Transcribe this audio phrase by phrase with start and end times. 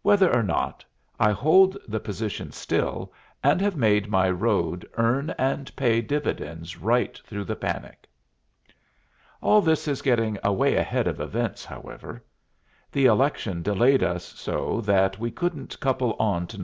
[0.00, 0.86] Whether or not,
[1.18, 3.12] I hold the position still,
[3.44, 8.08] and have made my road earn and pay dividends right through the panic.
[9.42, 12.24] All this is getting away ahead of events, however.
[12.90, 16.58] The election delayed us so that we couldn't couple on to No.